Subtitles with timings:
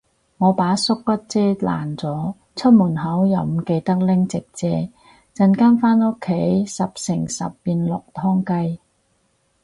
[0.39, 4.67] 我把縮骨遮爛咗，出門口又唔記得拎直遮，
[5.35, 8.79] 陣間返屋企十成十變落湯雞